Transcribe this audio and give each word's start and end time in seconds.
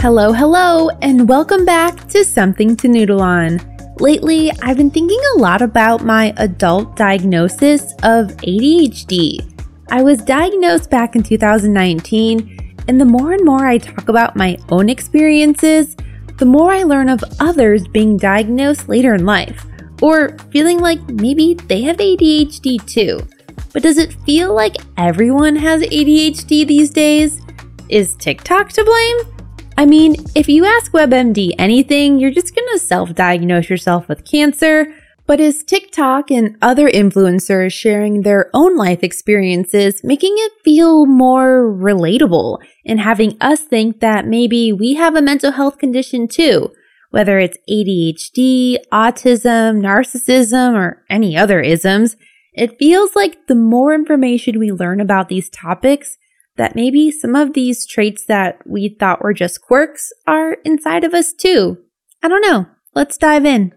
Hello, 0.00 0.32
hello, 0.32 0.88
and 1.02 1.28
welcome 1.28 1.66
back 1.66 2.08
to 2.08 2.24
Something 2.24 2.74
to 2.76 2.88
Noodle 2.88 3.20
On. 3.20 3.60
Lately, 3.98 4.50
I've 4.62 4.78
been 4.78 4.90
thinking 4.90 5.20
a 5.34 5.40
lot 5.40 5.60
about 5.60 6.06
my 6.06 6.32
adult 6.38 6.96
diagnosis 6.96 7.92
of 8.02 8.28
ADHD. 8.38 9.40
I 9.90 10.02
was 10.02 10.22
diagnosed 10.22 10.88
back 10.88 11.16
in 11.16 11.22
2019, 11.22 12.78
and 12.88 12.98
the 12.98 13.04
more 13.04 13.34
and 13.34 13.44
more 13.44 13.66
I 13.66 13.76
talk 13.76 14.08
about 14.08 14.36
my 14.36 14.56
own 14.70 14.88
experiences, 14.88 15.94
the 16.38 16.46
more 16.46 16.72
I 16.72 16.82
learn 16.82 17.10
of 17.10 17.22
others 17.38 17.86
being 17.86 18.16
diagnosed 18.16 18.88
later 18.88 19.14
in 19.14 19.26
life, 19.26 19.66
or 20.00 20.30
feeling 20.50 20.78
like 20.78 21.06
maybe 21.10 21.52
they 21.52 21.82
have 21.82 21.98
ADHD 21.98 22.82
too. 22.86 23.20
But 23.74 23.82
does 23.82 23.98
it 23.98 24.14
feel 24.24 24.54
like 24.54 24.76
everyone 24.96 25.56
has 25.56 25.82
ADHD 25.82 26.66
these 26.66 26.88
days? 26.88 27.42
Is 27.90 28.16
TikTok 28.16 28.70
to 28.70 28.82
blame? 28.82 29.29
I 29.80 29.86
mean, 29.86 30.16
if 30.34 30.46
you 30.46 30.66
ask 30.66 30.92
WebMD 30.92 31.54
anything, 31.58 32.18
you're 32.18 32.30
just 32.30 32.54
gonna 32.54 32.78
self 32.78 33.14
diagnose 33.14 33.70
yourself 33.70 34.08
with 34.08 34.30
cancer. 34.30 34.92
But 35.26 35.40
is 35.40 35.64
TikTok 35.64 36.30
and 36.30 36.58
other 36.60 36.86
influencers 36.86 37.72
sharing 37.72 38.20
their 38.20 38.50
own 38.52 38.76
life 38.76 39.02
experiences 39.02 40.04
making 40.04 40.34
it 40.36 40.52
feel 40.66 41.06
more 41.06 41.62
relatable 41.62 42.58
and 42.84 43.00
having 43.00 43.38
us 43.40 43.60
think 43.60 44.00
that 44.00 44.26
maybe 44.26 44.70
we 44.70 44.96
have 44.96 45.16
a 45.16 45.22
mental 45.22 45.52
health 45.52 45.78
condition 45.78 46.28
too? 46.28 46.74
Whether 47.08 47.38
it's 47.38 47.56
ADHD, 47.66 48.76
autism, 48.92 49.80
narcissism, 49.80 50.74
or 50.74 51.06
any 51.08 51.38
other 51.38 51.62
isms, 51.62 52.18
it 52.52 52.78
feels 52.78 53.16
like 53.16 53.46
the 53.46 53.54
more 53.54 53.94
information 53.94 54.58
we 54.58 54.72
learn 54.72 55.00
about 55.00 55.30
these 55.30 55.48
topics, 55.48 56.18
that 56.60 56.76
maybe 56.76 57.10
some 57.10 57.34
of 57.34 57.54
these 57.54 57.86
traits 57.86 58.26
that 58.26 58.58
we 58.66 58.94
thought 59.00 59.22
were 59.22 59.32
just 59.32 59.62
quirks 59.62 60.12
are 60.26 60.58
inside 60.62 61.04
of 61.04 61.14
us 61.14 61.32
too. 61.32 61.78
I 62.22 62.28
don't 62.28 62.42
know. 62.42 62.66
Let's 62.94 63.16
dive 63.16 63.46
in. 63.46 63.72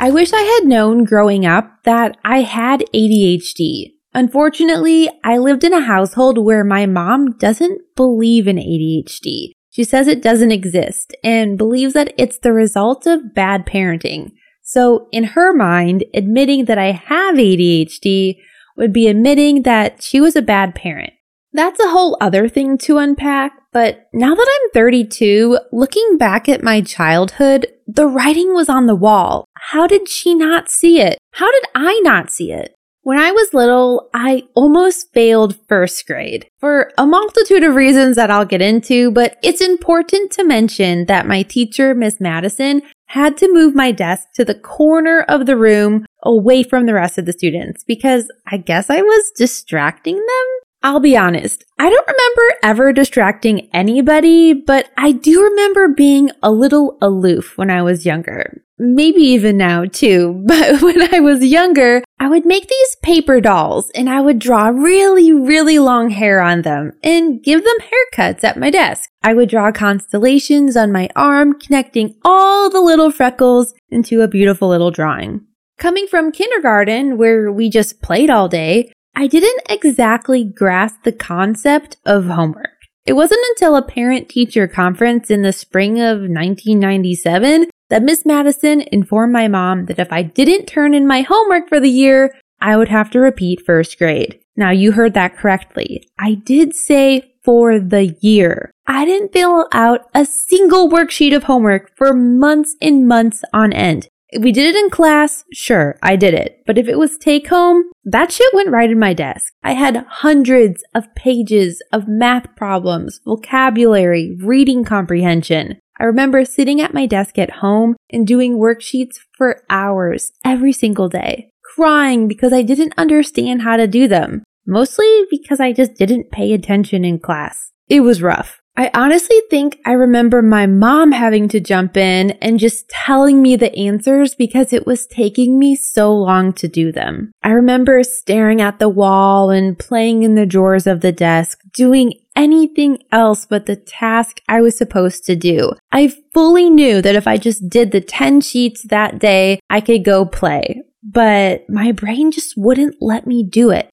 I 0.00 0.10
wish 0.10 0.32
I 0.32 0.42
had 0.42 0.66
known 0.66 1.04
growing 1.04 1.46
up 1.46 1.70
that 1.84 2.16
I 2.24 2.40
had 2.40 2.82
ADHD. 2.92 3.92
Unfortunately, 4.12 5.08
I 5.22 5.38
lived 5.38 5.62
in 5.62 5.72
a 5.72 5.82
household 5.82 6.44
where 6.44 6.64
my 6.64 6.86
mom 6.86 7.38
doesn't 7.38 7.80
believe 7.94 8.48
in 8.48 8.56
ADHD. 8.56 9.52
She 9.68 9.84
says 9.84 10.08
it 10.08 10.20
doesn't 10.20 10.50
exist 10.50 11.14
and 11.22 11.56
believes 11.56 11.92
that 11.92 12.12
it's 12.18 12.38
the 12.38 12.52
result 12.52 13.06
of 13.06 13.34
bad 13.36 13.66
parenting. 13.66 14.32
So 14.70 15.08
in 15.10 15.24
her 15.24 15.52
mind, 15.52 16.04
admitting 16.14 16.66
that 16.66 16.78
I 16.78 16.92
have 16.92 17.34
ADHD 17.34 18.36
would 18.76 18.92
be 18.92 19.08
admitting 19.08 19.62
that 19.62 20.00
she 20.00 20.20
was 20.20 20.36
a 20.36 20.42
bad 20.42 20.76
parent. 20.76 21.12
That's 21.52 21.80
a 21.80 21.90
whole 21.90 22.16
other 22.20 22.48
thing 22.48 22.78
to 22.78 22.98
unpack, 22.98 23.50
but 23.72 24.06
now 24.14 24.32
that 24.32 24.48
I'm 24.48 24.70
32, 24.70 25.58
looking 25.72 26.16
back 26.18 26.48
at 26.48 26.62
my 26.62 26.82
childhood, 26.82 27.66
the 27.88 28.06
writing 28.06 28.54
was 28.54 28.68
on 28.68 28.86
the 28.86 28.94
wall. 28.94 29.44
How 29.56 29.88
did 29.88 30.08
she 30.08 30.36
not 30.36 30.70
see 30.70 31.00
it? 31.00 31.18
How 31.32 31.50
did 31.50 31.64
I 31.74 31.98
not 32.04 32.30
see 32.30 32.52
it? 32.52 32.72
When 33.02 33.18
I 33.18 33.32
was 33.32 33.54
little, 33.54 34.10
I 34.14 34.44
almost 34.54 35.12
failed 35.14 35.56
first 35.66 36.06
grade 36.06 36.46
for 36.60 36.92
a 36.98 37.06
multitude 37.06 37.64
of 37.64 37.74
reasons 37.74 38.14
that 38.16 38.30
I'll 38.30 38.44
get 38.44 38.60
into, 38.60 39.10
but 39.10 39.36
it's 39.42 39.62
important 39.62 40.30
to 40.32 40.44
mention 40.44 41.06
that 41.06 41.26
my 41.26 41.42
teacher, 41.42 41.94
Miss 41.94 42.20
Madison, 42.20 42.82
had 43.10 43.36
to 43.36 43.52
move 43.52 43.74
my 43.74 43.90
desk 43.90 44.28
to 44.34 44.44
the 44.44 44.54
corner 44.54 45.22
of 45.22 45.44
the 45.46 45.56
room 45.56 46.06
away 46.22 46.62
from 46.62 46.86
the 46.86 46.94
rest 46.94 47.18
of 47.18 47.26
the 47.26 47.32
students 47.32 47.82
because 47.82 48.30
I 48.46 48.56
guess 48.56 48.88
I 48.88 49.02
was 49.02 49.32
distracting 49.36 50.14
them. 50.14 50.59
I'll 50.82 51.00
be 51.00 51.14
honest, 51.14 51.64
I 51.78 51.90
don't 51.90 52.08
remember 52.08 52.58
ever 52.62 52.92
distracting 52.94 53.68
anybody, 53.70 54.54
but 54.54 54.88
I 54.96 55.12
do 55.12 55.42
remember 55.42 55.88
being 55.88 56.30
a 56.42 56.50
little 56.50 56.96
aloof 57.02 57.58
when 57.58 57.70
I 57.70 57.82
was 57.82 58.06
younger. 58.06 58.62
Maybe 58.78 59.20
even 59.20 59.58
now 59.58 59.84
too, 59.84 60.42
but 60.46 60.80
when 60.80 61.14
I 61.14 61.20
was 61.20 61.44
younger, 61.44 62.02
I 62.18 62.28
would 62.28 62.46
make 62.46 62.66
these 62.66 62.96
paper 63.02 63.42
dolls 63.42 63.90
and 63.90 64.08
I 64.08 64.22
would 64.22 64.38
draw 64.38 64.68
really, 64.68 65.32
really 65.32 65.78
long 65.78 66.08
hair 66.08 66.40
on 66.40 66.62
them 66.62 66.92
and 67.02 67.42
give 67.42 67.62
them 67.62 67.76
haircuts 67.80 68.42
at 68.42 68.58
my 68.58 68.70
desk. 68.70 69.10
I 69.22 69.34
would 69.34 69.50
draw 69.50 69.72
constellations 69.72 70.78
on 70.78 70.92
my 70.92 71.10
arm, 71.14 71.60
connecting 71.60 72.16
all 72.24 72.70
the 72.70 72.80
little 72.80 73.10
freckles 73.10 73.74
into 73.90 74.22
a 74.22 74.28
beautiful 74.28 74.68
little 74.68 74.90
drawing. 74.90 75.44
Coming 75.78 76.06
from 76.06 76.32
kindergarten, 76.32 77.16
where 77.18 77.50
we 77.52 77.70
just 77.70 78.02
played 78.02 78.28
all 78.28 78.48
day, 78.48 78.92
I 79.20 79.26
didn't 79.26 79.64
exactly 79.68 80.44
grasp 80.44 81.02
the 81.02 81.12
concept 81.12 81.98
of 82.06 82.24
homework. 82.24 82.78
It 83.04 83.12
wasn't 83.12 83.44
until 83.50 83.76
a 83.76 83.82
parent 83.82 84.30
teacher 84.30 84.66
conference 84.66 85.30
in 85.30 85.42
the 85.42 85.52
spring 85.52 86.00
of 86.00 86.20
1997 86.20 87.66
that 87.90 88.02
Miss 88.02 88.24
Madison 88.24 88.80
informed 88.80 89.34
my 89.34 89.46
mom 89.46 89.84
that 89.86 89.98
if 89.98 90.10
I 90.10 90.22
didn't 90.22 90.64
turn 90.64 90.94
in 90.94 91.06
my 91.06 91.20
homework 91.20 91.68
for 91.68 91.78
the 91.78 91.90
year, 91.90 92.34
I 92.62 92.78
would 92.78 92.88
have 92.88 93.10
to 93.10 93.20
repeat 93.20 93.66
first 93.66 93.98
grade. 93.98 94.40
Now 94.56 94.70
you 94.70 94.92
heard 94.92 95.12
that 95.12 95.36
correctly. 95.36 96.08
I 96.18 96.32
did 96.32 96.74
say 96.74 97.34
for 97.44 97.78
the 97.78 98.16
year. 98.22 98.70
I 98.86 99.04
didn't 99.04 99.34
fill 99.34 99.68
out 99.74 100.00
a 100.14 100.24
single 100.24 100.88
worksheet 100.88 101.36
of 101.36 101.42
homework 101.42 101.94
for 101.94 102.14
months 102.14 102.74
and 102.80 103.06
months 103.06 103.44
on 103.52 103.74
end. 103.74 104.08
We 104.38 104.52
did 104.52 104.74
it 104.74 104.78
in 104.78 104.90
class, 104.90 105.44
sure, 105.52 105.98
I 106.02 106.14
did 106.14 106.34
it. 106.34 106.62
But 106.66 106.78
if 106.78 106.86
it 106.86 106.98
was 106.98 107.18
take 107.18 107.48
home, 107.48 107.84
that 108.04 108.30
shit 108.30 108.54
went 108.54 108.70
right 108.70 108.90
in 108.90 108.98
my 108.98 109.12
desk. 109.12 109.52
I 109.64 109.72
had 109.72 110.06
hundreds 110.08 110.84
of 110.94 111.12
pages 111.16 111.82
of 111.92 112.06
math 112.06 112.54
problems, 112.54 113.20
vocabulary, 113.24 114.36
reading 114.40 114.84
comprehension. 114.84 115.80
I 115.98 116.04
remember 116.04 116.44
sitting 116.44 116.80
at 116.80 116.94
my 116.94 117.06
desk 117.06 117.38
at 117.38 117.50
home 117.50 117.96
and 118.10 118.26
doing 118.26 118.56
worksheets 118.56 119.16
for 119.36 119.62
hours 119.68 120.32
every 120.44 120.72
single 120.72 121.08
day, 121.08 121.50
crying 121.74 122.28
because 122.28 122.52
I 122.52 122.62
didn't 122.62 122.94
understand 122.96 123.62
how 123.62 123.76
to 123.76 123.86
do 123.86 124.06
them, 124.06 124.44
mostly 124.64 125.24
because 125.28 125.60
I 125.60 125.72
just 125.72 125.94
didn't 125.96 126.30
pay 126.30 126.52
attention 126.52 127.04
in 127.04 127.18
class. 127.18 127.72
It 127.88 128.00
was 128.00 128.22
rough. 128.22 128.59
I 128.80 128.90
honestly 128.94 129.36
think 129.50 129.78
I 129.84 129.92
remember 129.92 130.40
my 130.40 130.64
mom 130.64 131.12
having 131.12 131.48
to 131.48 131.60
jump 131.60 131.98
in 131.98 132.30
and 132.40 132.58
just 132.58 132.88
telling 132.88 133.42
me 133.42 133.54
the 133.54 133.76
answers 133.76 134.34
because 134.34 134.72
it 134.72 134.86
was 134.86 135.06
taking 135.06 135.58
me 135.58 135.76
so 135.76 136.16
long 136.16 136.54
to 136.54 136.66
do 136.66 136.90
them. 136.90 137.30
I 137.42 137.50
remember 137.50 138.02
staring 138.02 138.62
at 138.62 138.78
the 138.78 138.88
wall 138.88 139.50
and 139.50 139.78
playing 139.78 140.22
in 140.22 140.34
the 140.34 140.46
drawers 140.46 140.86
of 140.86 141.02
the 141.02 141.12
desk, 141.12 141.60
doing 141.74 142.14
anything 142.34 143.02
else 143.12 143.44
but 143.44 143.66
the 143.66 143.76
task 143.76 144.40
I 144.48 144.62
was 144.62 144.78
supposed 144.78 145.26
to 145.26 145.36
do. 145.36 145.72
I 145.92 146.14
fully 146.32 146.70
knew 146.70 147.02
that 147.02 147.14
if 147.14 147.26
I 147.26 147.36
just 147.36 147.68
did 147.68 147.92
the 147.92 148.00
10 148.00 148.40
sheets 148.40 148.84
that 148.84 149.18
day, 149.18 149.60
I 149.68 149.82
could 149.82 150.06
go 150.06 150.24
play, 150.24 150.80
but 151.02 151.68
my 151.68 151.92
brain 151.92 152.30
just 152.30 152.54
wouldn't 152.56 152.96
let 153.02 153.26
me 153.26 153.42
do 153.42 153.68
it. 153.68 153.90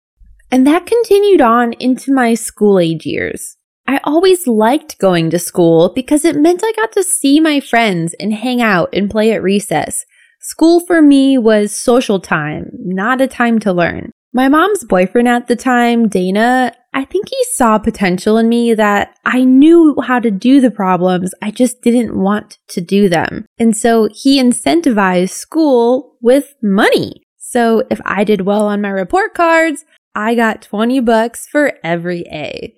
And 0.49 0.65
that 0.65 0.85
continued 0.85 1.41
on 1.41 1.73
into 1.73 2.13
my 2.13 2.35
school 2.35 2.79
age 2.79 3.05
years. 3.05 3.56
I 3.87 4.01
always 4.03 4.47
liked 4.47 4.99
going 4.99 5.29
to 5.29 5.39
school 5.39 5.93
because 5.95 6.25
it 6.25 6.35
meant 6.35 6.61
I 6.63 6.73
got 6.73 6.91
to 6.93 7.03
see 7.03 7.39
my 7.39 7.61
friends 7.61 8.13
and 8.19 8.33
hang 8.33 8.61
out 8.61 8.89
and 8.93 9.09
play 9.09 9.31
at 9.31 9.41
recess. 9.41 10.05
School 10.41 10.81
for 10.85 11.01
me 11.01 11.37
was 11.37 11.75
social 11.75 12.19
time, 12.19 12.69
not 12.73 13.21
a 13.21 13.27
time 13.27 13.59
to 13.59 13.71
learn. 13.71 14.11
My 14.33 14.49
mom's 14.49 14.83
boyfriend 14.83 15.27
at 15.27 15.47
the 15.47 15.55
time, 15.55 16.09
Dana, 16.09 16.73
I 16.93 17.05
think 17.05 17.29
he 17.29 17.37
saw 17.53 17.77
potential 17.77 18.37
in 18.37 18.49
me 18.49 18.73
that 18.73 19.17
I 19.23 19.43
knew 19.43 19.95
how 20.03 20.19
to 20.19 20.31
do 20.31 20.59
the 20.59 20.71
problems. 20.71 21.31
I 21.41 21.51
just 21.51 21.81
didn't 21.81 22.19
want 22.19 22.57
to 22.69 22.81
do 22.81 23.07
them. 23.07 23.45
And 23.57 23.77
so 23.77 24.09
he 24.11 24.41
incentivized 24.41 25.29
school 25.29 26.17
with 26.21 26.55
money. 26.61 27.21
So 27.37 27.83
if 27.89 28.01
I 28.03 28.23
did 28.23 28.41
well 28.41 28.65
on 28.65 28.81
my 28.81 28.89
report 28.89 29.33
cards, 29.33 29.85
I 30.15 30.35
got 30.35 30.61
20 30.61 30.99
bucks 31.01 31.47
for 31.47 31.73
every 31.83 32.21
A. 32.31 32.75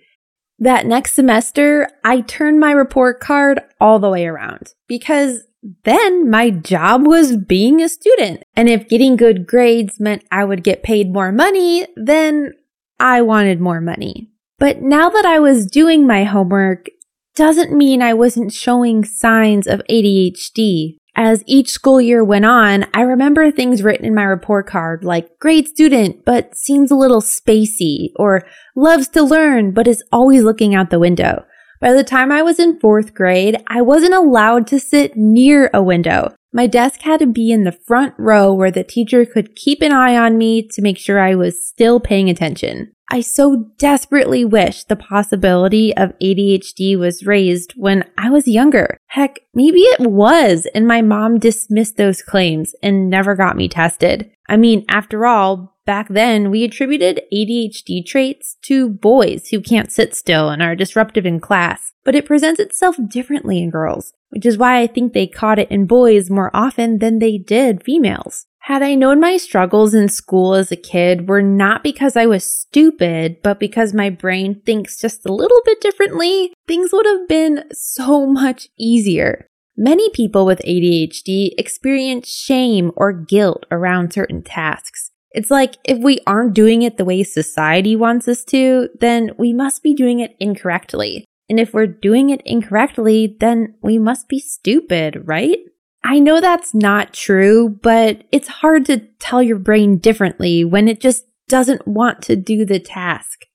That 0.59 0.85
next 0.85 1.13
semester, 1.13 1.89
I 2.03 2.21
turned 2.21 2.59
my 2.59 2.71
report 2.71 3.19
card 3.19 3.61
all 3.79 3.99
the 3.99 4.09
way 4.09 4.25
around 4.25 4.73
because 4.87 5.43
then 5.83 6.29
my 6.29 6.49
job 6.49 7.05
was 7.05 7.37
being 7.37 7.81
a 7.81 7.89
student. 7.89 8.43
And 8.55 8.69
if 8.69 8.89
getting 8.89 9.15
good 9.15 9.47
grades 9.47 9.99
meant 9.99 10.23
I 10.31 10.43
would 10.43 10.63
get 10.63 10.83
paid 10.83 11.13
more 11.13 11.31
money, 11.31 11.87
then 11.95 12.53
I 12.99 13.21
wanted 13.21 13.59
more 13.59 13.81
money. 13.81 14.29
But 14.57 14.81
now 14.81 15.09
that 15.09 15.25
I 15.25 15.39
was 15.39 15.65
doing 15.65 16.05
my 16.05 16.25
homework 16.25 16.87
doesn't 17.35 17.75
mean 17.75 18.01
I 18.01 18.13
wasn't 18.13 18.51
showing 18.51 19.05
signs 19.05 19.67
of 19.67 19.81
ADHD 19.89 20.97
as 21.19 21.43
each 21.45 21.69
school 21.69 21.99
year 21.99 22.23
went 22.23 22.45
on, 22.45 22.85
I 22.93 23.01
remember 23.01 23.51
things 23.51 23.83
written 23.83 24.05
in 24.05 24.15
my 24.15 24.23
report 24.23 24.67
card 24.67 25.03
like 25.03 25.37
great 25.37 25.67
student, 25.67 26.23
but 26.23 26.55
seems 26.55 26.91
a 26.91 26.95
little 26.95 27.19
spacey, 27.19 28.11
or 28.15 28.47
loves 28.73 29.09
to 29.09 29.21
learn, 29.21 29.73
but 29.73 29.85
is 29.85 30.01
always 30.13 30.43
looking 30.43 30.73
out 30.73 30.91
the 30.91 30.97
window. 30.97 31.43
By 31.81 31.91
the 31.91 32.05
time 32.05 32.31
I 32.31 32.41
was 32.41 32.57
in 32.57 32.79
fourth 32.79 33.13
grade, 33.13 33.61
I 33.67 33.81
wasn't 33.81 34.13
allowed 34.13 34.65
to 34.67 34.79
sit 34.79 35.17
near 35.17 35.69
a 35.73 35.83
window. 35.83 36.33
My 36.53 36.67
desk 36.67 37.01
had 37.01 37.19
to 37.19 37.27
be 37.27 37.51
in 37.51 37.65
the 37.65 37.77
front 37.85 38.13
row 38.17 38.53
where 38.53 38.71
the 38.71 38.85
teacher 38.85 39.25
could 39.25 39.57
keep 39.57 39.81
an 39.81 39.91
eye 39.91 40.15
on 40.15 40.37
me 40.37 40.65
to 40.69 40.81
make 40.81 40.97
sure 40.97 41.19
I 41.19 41.35
was 41.35 41.67
still 41.67 41.99
paying 41.99 42.29
attention. 42.29 42.93
I 43.11 43.21
so 43.21 43.71
desperately 43.79 44.45
wish 44.45 44.83
the 44.83 44.95
possibility 44.95 45.95
of 45.97 46.13
ADHD 46.21 46.97
was 46.97 47.25
raised 47.25 47.73
when 47.75 48.07
I 48.17 48.29
was 48.29 48.47
younger. 48.47 48.97
Heck, 49.07 49.39
maybe 49.55 49.79
it 49.79 50.01
was, 50.01 50.67
and 50.75 50.87
my 50.87 51.01
mom 51.01 51.39
dismissed 51.39 51.97
those 51.97 52.21
claims 52.21 52.75
and 52.83 53.09
never 53.09 53.35
got 53.35 53.57
me 53.57 53.67
tested. 53.67 54.29
I 54.47 54.57
mean, 54.57 54.85
after 54.89 55.25
all, 55.25 55.75
back 55.87 56.07
then 56.09 56.51
we 56.51 56.63
attributed 56.63 57.23
ADHD 57.33 58.05
traits 58.05 58.57
to 58.63 58.89
boys 58.89 59.47
who 59.47 59.59
can't 59.59 59.91
sit 59.91 60.15
still 60.15 60.49
and 60.49 60.61
are 60.61 60.75
disruptive 60.75 61.25
in 61.25 61.39
class, 61.39 61.93
but 62.03 62.13
it 62.13 62.27
presents 62.27 62.59
itself 62.59 62.95
differently 63.07 63.63
in 63.63 63.71
girls, 63.71 64.13
which 64.29 64.45
is 64.45 64.57
why 64.57 64.81
I 64.81 64.87
think 64.87 65.13
they 65.13 65.25
caught 65.25 65.57
it 65.57 65.71
in 65.71 65.87
boys 65.87 66.29
more 66.29 66.51
often 66.53 66.99
than 66.99 67.17
they 67.17 67.39
did 67.39 67.83
females. 67.83 68.45
Had 68.69 68.83
I 68.83 68.93
known 68.93 69.19
my 69.19 69.37
struggles 69.37 69.95
in 69.95 70.09
school 70.09 70.53
as 70.53 70.71
a 70.71 70.75
kid 70.75 71.27
were 71.27 71.41
not 71.41 71.81
because 71.81 72.15
I 72.15 72.27
was 72.27 72.43
stupid, 72.43 73.37
but 73.41 73.59
because 73.59 73.95
my 73.95 74.11
brain 74.11 74.61
thinks 74.63 75.01
just 75.01 75.25
a 75.25 75.33
little 75.33 75.59
bit 75.65 75.81
differently, 75.81 76.53
things 76.67 76.91
would 76.93 77.07
have 77.07 77.27
been 77.27 77.63
so 77.71 78.25
much 78.27 78.67
easier. 78.77 79.47
Many 79.75 80.11
people 80.11 80.45
with 80.45 80.61
ADHD 80.67 81.55
experience 81.57 82.29
shame 82.29 82.91
or 82.95 83.11
guilt 83.11 83.65
around 83.71 84.13
certain 84.13 84.43
tasks. 84.43 85.09
It's 85.31 85.49
like 85.49 85.77
if 85.83 85.97
we 85.97 86.19
aren't 86.27 86.53
doing 86.53 86.83
it 86.83 86.97
the 86.97 87.05
way 87.05 87.23
society 87.23 87.95
wants 87.95 88.27
us 88.27 88.43
to, 88.49 88.89
then 88.99 89.31
we 89.39 89.51
must 89.51 89.81
be 89.81 89.95
doing 89.95 90.19
it 90.19 90.35
incorrectly. 90.39 91.25
And 91.49 91.59
if 91.59 91.73
we're 91.73 91.87
doing 91.87 92.29
it 92.29 92.43
incorrectly, 92.45 93.35
then 93.39 93.73
we 93.81 93.97
must 93.97 94.29
be 94.29 94.39
stupid, 94.39 95.23
right? 95.25 95.57
I 96.03 96.19
know 96.19 96.39
that's 96.39 96.73
not 96.73 97.13
true, 97.13 97.77
but 97.81 98.23
it's 98.31 98.47
hard 98.47 98.85
to 98.85 98.99
tell 99.19 99.43
your 99.43 99.59
brain 99.59 99.97
differently 99.97 100.63
when 100.63 100.87
it 100.87 100.99
just 100.99 101.25
doesn't 101.47 101.87
want 101.87 102.21
to 102.23 102.35
do 102.35 102.65
the 102.65 102.79
task. 102.79 103.45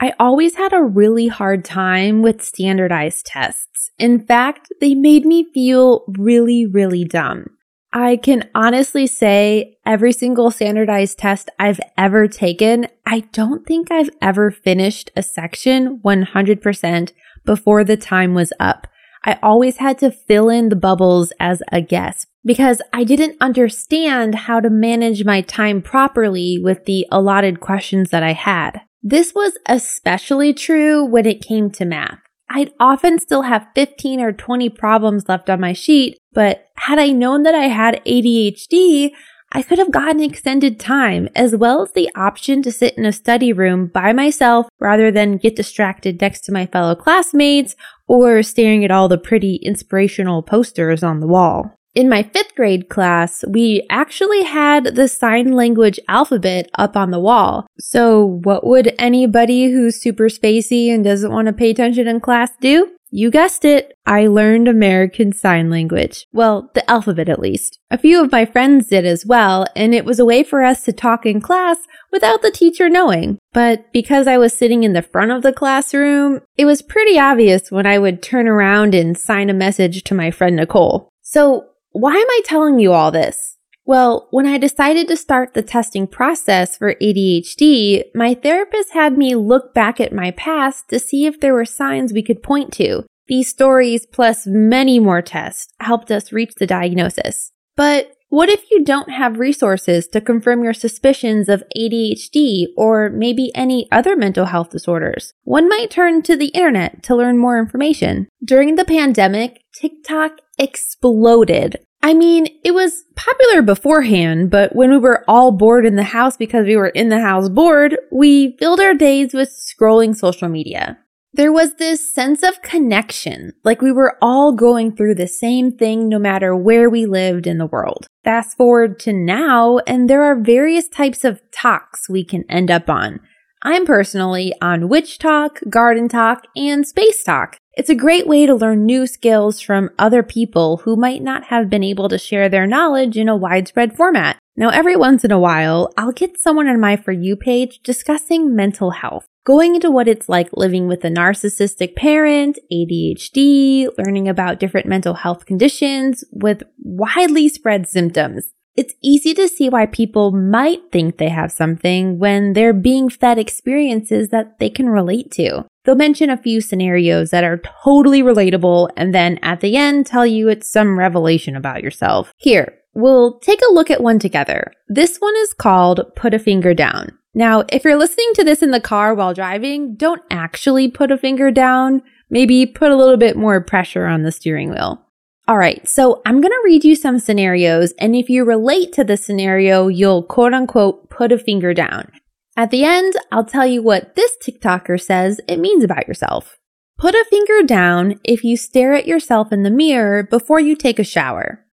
I 0.00 0.12
always 0.18 0.56
had 0.56 0.72
a 0.72 0.82
really 0.82 1.28
hard 1.28 1.64
time 1.64 2.20
with 2.20 2.42
standardized 2.42 3.26
tests. 3.26 3.90
In 3.98 4.24
fact, 4.26 4.68
they 4.80 4.94
made 4.94 5.24
me 5.24 5.46
feel 5.54 6.04
really, 6.08 6.66
really 6.66 7.04
dumb. 7.04 7.46
I 7.92 8.16
can 8.16 8.50
honestly 8.56 9.06
say 9.06 9.78
every 9.86 10.12
single 10.12 10.50
standardized 10.50 11.16
test 11.18 11.48
I've 11.60 11.80
ever 11.96 12.26
taken, 12.26 12.88
I 13.06 13.20
don't 13.32 13.64
think 13.64 13.92
I've 13.92 14.10
ever 14.20 14.50
finished 14.50 15.10
a 15.14 15.22
section 15.22 16.00
100% 16.04 17.12
before 17.44 17.84
the 17.84 17.96
time 17.96 18.34
was 18.34 18.52
up. 18.58 18.88
I 19.24 19.38
always 19.42 19.78
had 19.78 19.98
to 19.98 20.10
fill 20.10 20.50
in 20.50 20.68
the 20.68 20.76
bubbles 20.76 21.32
as 21.40 21.62
a 21.72 21.80
guess 21.80 22.26
because 22.44 22.82
I 22.92 23.04
didn't 23.04 23.38
understand 23.40 24.34
how 24.34 24.60
to 24.60 24.68
manage 24.68 25.24
my 25.24 25.40
time 25.40 25.80
properly 25.80 26.58
with 26.62 26.84
the 26.84 27.06
allotted 27.10 27.60
questions 27.60 28.10
that 28.10 28.22
I 28.22 28.32
had. 28.32 28.82
This 29.02 29.34
was 29.34 29.56
especially 29.66 30.52
true 30.52 31.04
when 31.04 31.26
it 31.26 31.42
came 31.42 31.70
to 31.72 31.84
math. 31.84 32.18
I'd 32.50 32.72
often 32.78 33.18
still 33.18 33.42
have 33.42 33.66
15 33.74 34.20
or 34.20 34.32
20 34.32 34.68
problems 34.70 35.28
left 35.28 35.48
on 35.48 35.60
my 35.60 35.72
sheet, 35.72 36.18
but 36.32 36.66
had 36.76 36.98
I 36.98 37.10
known 37.10 37.42
that 37.44 37.54
I 37.54 37.68
had 37.68 38.02
ADHD, 38.04 39.12
I 39.56 39.62
could 39.62 39.78
have 39.78 39.92
gotten 39.92 40.20
extended 40.20 40.80
time 40.80 41.28
as 41.36 41.54
well 41.54 41.82
as 41.82 41.92
the 41.92 42.10
option 42.16 42.60
to 42.62 42.72
sit 42.72 42.98
in 42.98 43.06
a 43.06 43.12
study 43.12 43.52
room 43.52 43.86
by 43.86 44.12
myself 44.12 44.66
rather 44.80 45.12
than 45.12 45.36
get 45.36 45.54
distracted 45.54 46.20
next 46.20 46.40
to 46.42 46.52
my 46.52 46.66
fellow 46.66 46.96
classmates 46.96 47.76
or 48.06 48.42
staring 48.42 48.84
at 48.84 48.90
all 48.90 49.08
the 49.08 49.18
pretty 49.18 49.56
inspirational 49.56 50.42
posters 50.42 51.02
on 51.02 51.20
the 51.20 51.26
wall. 51.26 51.74
In 51.94 52.08
my 52.08 52.24
fifth 52.24 52.56
grade 52.56 52.88
class, 52.88 53.44
we 53.48 53.86
actually 53.88 54.42
had 54.42 54.96
the 54.96 55.06
sign 55.06 55.52
language 55.52 56.00
alphabet 56.08 56.68
up 56.74 56.96
on 56.96 57.12
the 57.12 57.20
wall. 57.20 57.66
So 57.78 58.40
what 58.42 58.66
would 58.66 58.92
anybody 58.98 59.70
who's 59.70 60.02
super 60.02 60.24
spacey 60.24 60.92
and 60.92 61.04
doesn't 61.04 61.30
want 61.30 61.46
to 61.46 61.52
pay 61.52 61.70
attention 61.70 62.08
in 62.08 62.18
class 62.18 62.50
do? 62.60 62.93
You 63.16 63.30
guessed 63.30 63.64
it. 63.64 63.96
I 64.04 64.26
learned 64.26 64.66
American 64.66 65.32
Sign 65.32 65.70
Language. 65.70 66.26
Well, 66.32 66.72
the 66.74 66.90
alphabet 66.90 67.28
at 67.28 67.38
least. 67.38 67.78
A 67.88 67.96
few 67.96 68.20
of 68.20 68.32
my 68.32 68.44
friends 68.44 68.88
did 68.88 69.06
as 69.06 69.24
well, 69.24 69.66
and 69.76 69.94
it 69.94 70.04
was 70.04 70.18
a 70.18 70.24
way 70.24 70.42
for 70.42 70.64
us 70.64 70.82
to 70.82 70.92
talk 70.92 71.24
in 71.24 71.40
class 71.40 71.76
without 72.10 72.42
the 72.42 72.50
teacher 72.50 72.88
knowing. 72.88 73.38
But 73.52 73.92
because 73.92 74.26
I 74.26 74.36
was 74.36 74.52
sitting 74.52 74.82
in 74.82 74.94
the 74.94 75.00
front 75.00 75.30
of 75.30 75.42
the 75.42 75.52
classroom, 75.52 76.40
it 76.56 76.64
was 76.64 76.82
pretty 76.82 77.16
obvious 77.16 77.70
when 77.70 77.86
I 77.86 78.00
would 78.00 78.20
turn 78.20 78.48
around 78.48 78.96
and 78.96 79.16
sign 79.16 79.48
a 79.48 79.54
message 79.54 80.02
to 80.02 80.14
my 80.16 80.32
friend 80.32 80.56
Nicole. 80.56 81.08
So 81.22 81.66
why 81.92 82.16
am 82.16 82.28
I 82.28 82.40
telling 82.44 82.80
you 82.80 82.92
all 82.92 83.12
this? 83.12 83.53
Well, 83.86 84.28
when 84.30 84.46
I 84.46 84.56
decided 84.56 85.08
to 85.08 85.16
start 85.16 85.52
the 85.52 85.62
testing 85.62 86.06
process 86.06 86.78
for 86.78 86.94
ADHD, 86.94 88.04
my 88.14 88.32
therapist 88.32 88.92
had 88.92 89.18
me 89.18 89.34
look 89.34 89.74
back 89.74 90.00
at 90.00 90.12
my 90.12 90.30
past 90.30 90.88
to 90.88 90.98
see 90.98 91.26
if 91.26 91.40
there 91.40 91.52
were 91.52 91.66
signs 91.66 92.12
we 92.12 92.22
could 92.22 92.42
point 92.42 92.72
to. 92.74 93.04
These 93.26 93.50
stories, 93.50 94.06
plus 94.06 94.46
many 94.46 94.98
more 94.98 95.20
tests, 95.20 95.72
helped 95.80 96.10
us 96.10 96.32
reach 96.32 96.54
the 96.58 96.66
diagnosis. 96.66 97.52
But 97.76 98.12
what 98.28 98.48
if 98.48 98.70
you 98.70 98.82
don't 98.82 99.10
have 99.10 99.38
resources 99.38 100.08
to 100.08 100.20
confirm 100.20 100.64
your 100.64 100.72
suspicions 100.72 101.48
of 101.48 101.62
ADHD 101.76 102.66
or 102.76 103.10
maybe 103.10 103.52
any 103.54 103.86
other 103.92 104.16
mental 104.16 104.46
health 104.46 104.70
disorders? 104.70 105.32
One 105.44 105.68
might 105.68 105.90
turn 105.90 106.22
to 106.22 106.36
the 106.36 106.48
internet 106.48 107.02
to 107.04 107.14
learn 107.14 107.38
more 107.38 107.58
information. 107.58 108.28
During 108.44 108.74
the 108.74 108.84
pandemic, 108.84 109.62
TikTok 109.78 110.32
exploded. 110.58 111.84
I 112.04 112.12
mean, 112.12 112.48
it 112.62 112.72
was 112.72 113.04
popular 113.16 113.62
beforehand, 113.62 114.50
but 114.50 114.76
when 114.76 114.90
we 114.90 114.98
were 114.98 115.24
all 115.26 115.52
bored 115.52 115.86
in 115.86 115.96
the 115.96 116.02
house 116.02 116.36
because 116.36 116.66
we 116.66 116.76
were 116.76 116.88
in 116.88 117.08
the 117.08 117.22
house 117.22 117.48
bored, 117.48 117.96
we 118.12 118.58
filled 118.58 118.78
our 118.78 118.92
days 118.92 119.32
with 119.32 119.48
scrolling 119.48 120.14
social 120.14 120.50
media. 120.50 120.98
There 121.32 121.50
was 121.50 121.76
this 121.76 122.12
sense 122.12 122.42
of 122.42 122.60
connection, 122.60 123.54
like 123.64 123.80
we 123.80 123.90
were 123.90 124.18
all 124.20 124.52
going 124.52 124.94
through 124.94 125.14
the 125.14 125.26
same 125.26 125.72
thing 125.72 126.10
no 126.10 126.18
matter 126.18 126.54
where 126.54 126.90
we 126.90 127.06
lived 127.06 127.46
in 127.46 127.56
the 127.56 127.64
world. 127.64 128.06
Fast 128.22 128.54
forward 128.54 129.00
to 129.00 129.14
now, 129.14 129.78
and 129.86 130.08
there 130.08 130.24
are 130.24 130.38
various 130.38 130.88
types 130.88 131.24
of 131.24 131.40
talks 131.52 132.06
we 132.10 132.22
can 132.22 132.44
end 132.50 132.70
up 132.70 132.90
on. 132.90 133.18
I'm 133.62 133.86
personally 133.86 134.52
on 134.60 134.90
WitchTok, 134.90 135.70
Garden 135.70 136.10
Talk, 136.10 136.44
and 136.54 136.84
SpaceTok. 136.84 137.54
It's 137.76 137.90
a 137.90 137.94
great 137.96 138.28
way 138.28 138.46
to 138.46 138.54
learn 138.54 138.86
new 138.86 139.04
skills 139.04 139.60
from 139.60 139.90
other 139.98 140.22
people 140.22 140.76
who 140.78 140.94
might 140.94 141.22
not 141.22 141.46
have 141.46 141.68
been 141.68 141.82
able 141.82 142.08
to 142.08 142.18
share 142.18 142.48
their 142.48 142.68
knowledge 142.68 143.16
in 143.16 143.28
a 143.28 143.34
widespread 143.34 143.96
format. 143.96 144.38
Now, 144.56 144.68
every 144.68 144.94
once 144.94 145.24
in 145.24 145.32
a 145.32 145.40
while, 145.40 145.92
I'll 145.96 146.12
get 146.12 146.38
someone 146.38 146.68
on 146.68 146.78
my 146.78 146.94
For 146.94 147.10
You 147.10 147.34
page 147.34 147.80
discussing 147.82 148.54
mental 148.54 148.92
health, 148.92 149.26
going 149.44 149.74
into 149.74 149.90
what 149.90 150.06
it's 150.06 150.28
like 150.28 150.50
living 150.52 150.86
with 150.86 151.04
a 151.04 151.08
narcissistic 151.08 151.96
parent, 151.96 152.60
ADHD, 152.72 153.88
learning 153.98 154.28
about 154.28 154.60
different 154.60 154.86
mental 154.86 155.14
health 155.14 155.44
conditions 155.44 156.22
with 156.30 156.62
widely 156.78 157.48
spread 157.48 157.88
symptoms. 157.88 158.52
It's 158.76 158.94
easy 159.02 159.34
to 159.34 159.46
see 159.46 159.68
why 159.68 159.86
people 159.86 160.32
might 160.32 160.90
think 160.90 161.16
they 161.16 161.28
have 161.28 161.52
something 161.52 162.18
when 162.18 162.54
they're 162.54 162.72
being 162.72 163.08
fed 163.08 163.38
experiences 163.38 164.30
that 164.30 164.58
they 164.58 164.68
can 164.68 164.88
relate 164.88 165.30
to. 165.32 165.64
They'll 165.84 165.94
mention 165.94 166.30
a 166.30 166.36
few 166.36 166.60
scenarios 166.60 167.30
that 167.30 167.44
are 167.44 167.62
totally 167.84 168.22
relatable 168.22 168.90
and 168.96 169.14
then 169.14 169.38
at 169.42 169.60
the 169.60 169.76
end 169.76 170.06
tell 170.06 170.26
you 170.26 170.48
it's 170.48 170.70
some 170.70 170.98
revelation 170.98 171.54
about 171.54 171.82
yourself. 171.82 172.32
Here, 172.36 172.74
we'll 172.94 173.38
take 173.38 173.60
a 173.62 173.72
look 173.72 173.90
at 173.90 174.02
one 174.02 174.18
together. 174.18 174.72
This 174.88 175.18
one 175.18 175.36
is 175.36 175.52
called 175.52 176.00
Put 176.16 176.34
a 176.34 176.38
Finger 176.38 176.74
Down. 176.74 177.16
Now, 177.34 177.64
if 177.68 177.84
you're 177.84 177.98
listening 177.98 178.30
to 178.34 178.44
this 178.44 178.62
in 178.62 178.70
the 178.70 178.80
car 178.80 179.14
while 179.14 179.34
driving, 179.34 179.94
don't 179.96 180.22
actually 180.30 180.88
put 180.88 181.12
a 181.12 181.18
finger 181.18 181.50
down. 181.50 182.02
Maybe 182.30 182.64
put 182.64 182.90
a 182.90 182.96
little 182.96 183.16
bit 183.16 183.36
more 183.36 183.60
pressure 183.60 184.06
on 184.06 184.22
the 184.22 184.32
steering 184.32 184.70
wheel. 184.70 185.03
All 185.46 185.58
right, 185.58 185.86
so 185.86 186.22
I'm 186.24 186.40
going 186.40 186.52
to 186.52 186.62
read 186.64 186.84
you 186.84 186.96
some 186.96 187.18
scenarios, 187.18 187.92
and 187.98 188.16
if 188.16 188.30
you 188.30 188.44
relate 188.44 188.94
to 188.94 189.04
the 189.04 189.18
scenario, 189.18 189.88
you'll 189.88 190.22
quote 190.22 190.54
unquote 190.54 191.10
put 191.10 191.32
a 191.32 191.38
finger 191.38 191.74
down. 191.74 192.10
At 192.56 192.70
the 192.70 192.84
end, 192.84 193.12
I'll 193.30 193.44
tell 193.44 193.66
you 193.66 193.82
what 193.82 194.14
this 194.14 194.38
TikToker 194.42 194.98
says 194.98 195.42
it 195.46 195.58
means 195.58 195.84
about 195.84 196.08
yourself. 196.08 196.58
Put 196.96 197.14
a 197.14 197.26
finger 197.28 197.62
down 197.62 198.20
if 198.24 198.42
you 198.42 198.56
stare 198.56 198.94
at 198.94 199.06
yourself 199.06 199.52
in 199.52 199.64
the 199.64 199.70
mirror 199.70 200.22
before 200.22 200.60
you 200.60 200.74
take 200.74 200.98
a 200.98 201.04
shower. 201.04 201.66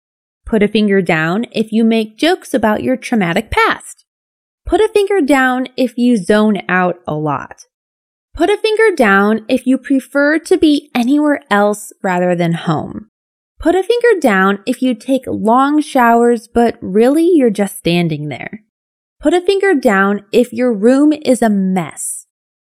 Put 0.45 0.65
a 0.65 0.69
finger 0.69 1.01
down 1.01 1.47
if 1.53 1.71
you 1.71 1.85
make 1.85 2.19
jokes 2.19 2.53
about 2.53 2.83
your 2.83 2.97
traumatic 2.97 3.53
past. 3.53 4.05
Put 4.67 4.81
a 4.81 4.89
finger 4.89 5.21
down 5.21 5.69
if 5.77 5.97
you 5.97 6.17
zone 6.17 6.63
out 6.69 6.97
a 7.07 7.15
lot. 7.15 7.67
Put 8.35 8.51
a 8.51 8.57
finger 8.57 8.97
down 8.97 9.45
if 9.49 9.65
you 9.65 9.79
prefer 9.79 10.41
to 10.41 10.57
be 10.57 10.91
anywhere 10.93 11.43
else 11.51 11.93
rather 12.03 12.35
than 12.35 12.55
home. 12.55 13.11
Put 13.61 13.75
a 13.75 13.83
finger 13.83 14.19
down 14.19 14.61
if 14.67 14.81
you 14.81 14.95
take 14.95 15.25
long 15.27 15.83
showers, 15.83 16.49
but 16.49 16.79
really 16.81 17.29
you're 17.35 17.51
just 17.51 17.77
standing 17.77 18.31
there. 18.31 18.63
Put 19.21 19.35
a 19.35 19.43
finger 19.43 19.75
down 19.75 20.25
if 20.33 20.51
your 20.51 20.73
room 20.73 21.13
is 21.13 21.43
a 21.43 21.51
mess. 21.51 22.27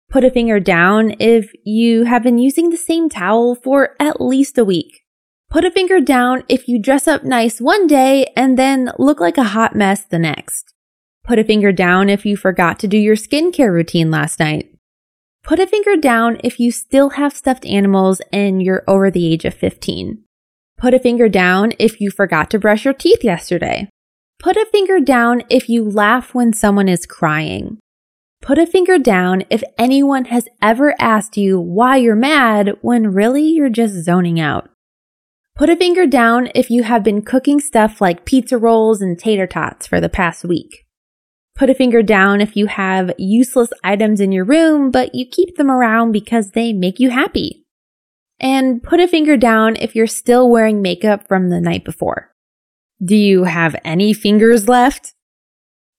Put 0.09 0.25
a 0.25 0.29
finger 0.29 0.59
down 0.59 1.15
if 1.17 1.53
you 1.63 2.03
have 2.03 2.23
been 2.23 2.37
using 2.37 2.69
the 2.69 2.77
same 2.77 3.07
towel 3.07 3.55
for 3.55 3.95
at 4.01 4.19
least 4.19 4.57
a 4.57 4.65
week. 4.65 5.05
Put 5.49 5.63
a 5.63 5.71
finger 5.71 6.01
down 6.01 6.43
if 6.49 6.67
you 6.67 6.77
dress 6.77 7.07
up 7.07 7.23
nice 7.23 7.61
one 7.61 7.87
day 7.87 8.29
and 8.35 8.59
then 8.59 8.91
look 8.99 9.21
like 9.21 9.37
a 9.37 9.43
hot 9.55 9.73
mess 9.73 10.03
the 10.03 10.19
next. 10.19 10.73
Put 11.23 11.39
a 11.39 11.45
finger 11.45 11.71
down 11.71 12.09
if 12.09 12.25
you 12.25 12.35
forgot 12.35 12.79
to 12.79 12.87
do 12.89 12.97
your 12.97 13.15
skincare 13.15 13.71
routine 13.71 14.11
last 14.11 14.41
night. 14.41 14.75
Put 15.41 15.59
a 15.59 15.67
finger 15.67 15.95
down 15.95 16.41
if 16.43 16.59
you 16.59 16.69
still 16.69 17.11
have 17.11 17.33
stuffed 17.33 17.65
animals 17.65 18.21
and 18.33 18.61
you're 18.61 18.83
over 18.89 19.09
the 19.09 19.31
age 19.31 19.45
of 19.45 19.53
15. 19.53 20.25
Put 20.81 20.95
a 20.95 20.99
finger 20.99 21.29
down 21.29 21.73
if 21.77 22.01
you 22.01 22.09
forgot 22.09 22.49
to 22.49 22.57
brush 22.57 22.85
your 22.85 22.95
teeth 22.95 23.23
yesterday. 23.23 23.87
Put 24.39 24.57
a 24.57 24.65
finger 24.71 24.99
down 24.99 25.43
if 25.47 25.69
you 25.69 25.87
laugh 25.87 26.33
when 26.33 26.53
someone 26.53 26.89
is 26.89 27.05
crying. 27.05 27.77
Put 28.41 28.57
a 28.57 28.65
finger 28.65 28.97
down 28.97 29.43
if 29.51 29.61
anyone 29.77 30.25
has 30.25 30.47
ever 30.59 30.95
asked 30.99 31.37
you 31.37 31.59
why 31.59 31.97
you're 31.97 32.15
mad 32.15 32.71
when 32.81 33.13
really 33.13 33.43
you're 33.43 33.69
just 33.69 34.03
zoning 34.03 34.39
out. 34.39 34.71
Put 35.55 35.69
a 35.69 35.75
finger 35.75 36.07
down 36.07 36.49
if 36.55 36.71
you 36.71 36.81
have 36.81 37.03
been 37.03 37.21
cooking 37.21 37.59
stuff 37.59 38.01
like 38.01 38.25
pizza 38.25 38.57
rolls 38.57 39.03
and 39.03 39.19
tater 39.19 39.45
tots 39.45 39.85
for 39.85 40.01
the 40.01 40.09
past 40.09 40.43
week. 40.43 40.87
Put 41.53 41.69
a 41.69 41.75
finger 41.75 42.01
down 42.01 42.41
if 42.41 42.55
you 42.55 42.65
have 42.65 43.13
useless 43.19 43.69
items 43.83 44.19
in 44.19 44.31
your 44.31 44.45
room, 44.45 44.89
but 44.89 45.13
you 45.13 45.27
keep 45.29 45.57
them 45.57 45.69
around 45.69 46.11
because 46.11 46.53
they 46.53 46.73
make 46.73 46.99
you 46.99 47.11
happy. 47.11 47.60
And 48.41 48.83
put 48.83 48.99
a 48.99 49.07
finger 49.07 49.37
down 49.37 49.77
if 49.77 49.95
you're 49.95 50.07
still 50.07 50.49
wearing 50.49 50.81
makeup 50.81 51.27
from 51.27 51.49
the 51.49 51.61
night 51.61 51.85
before. 51.85 52.33
Do 53.03 53.15
you 53.15 53.45
have 53.45 53.75
any 53.85 54.13
fingers 54.13 54.67
left? 54.67 55.13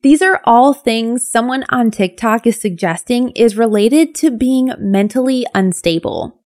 These 0.02 0.20
are 0.20 0.40
all 0.44 0.74
things 0.74 1.28
someone 1.28 1.64
on 1.68 1.92
TikTok 1.92 2.46
is 2.46 2.60
suggesting 2.60 3.30
is 3.30 3.56
related 3.56 4.16
to 4.16 4.32
being 4.32 4.72
mentally 4.78 5.46
unstable. 5.54 6.40